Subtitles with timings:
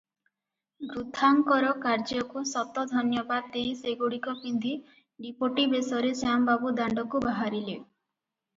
[0.93, 4.73] ବୃଦ୍ଧାଙ୍କର କାର୍ଯ୍ୟକୁ ଶତ ଧନ୍ୟବାଦ ଦେଇ ସେଗୁଡ଼ିକ ପିନ୍ଧି
[5.27, 7.81] ଡିପୋଟି ବେଶରେ ଶ୍ୟାମବାବୁ ଦାଣ୍ଡକୁ ବାହାରିଲେ।